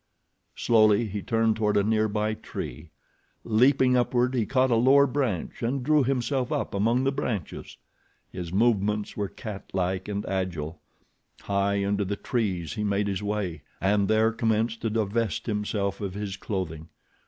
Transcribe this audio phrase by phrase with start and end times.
[0.55, 2.89] Slowly he turned toward a nearby tree.
[3.43, 7.77] Leaping upward he caught a lower branch and drew himself up among the branches.
[8.31, 10.81] His movements were cat like and agile.
[11.41, 16.15] High into the trees he made his way and there commenced to divest himself of
[16.15, 16.89] his clothing.